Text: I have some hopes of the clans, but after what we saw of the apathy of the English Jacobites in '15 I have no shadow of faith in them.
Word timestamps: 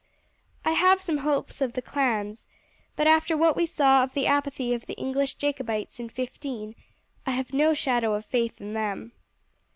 I 0.65 0.71
have 0.71 0.99
some 0.99 1.19
hopes 1.19 1.61
of 1.61 1.73
the 1.73 1.81
clans, 1.83 2.47
but 2.95 3.05
after 3.05 3.37
what 3.37 3.55
we 3.55 3.67
saw 3.67 4.01
of 4.01 4.15
the 4.15 4.25
apathy 4.25 4.73
of 4.73 4.87
the 4.87 4.95
English 4.95 5.35
Jacobites 5.35 5.99
in 5.99 6.09
'15 6.09 6.73
I 7.27 7.29
have 7.33 7.53
no 7.53 7.75
shadow 7.75 8.15
of 8.15 8.25
faith 8.25 8.59
in 8.59 8.73
them. 8.73 9.11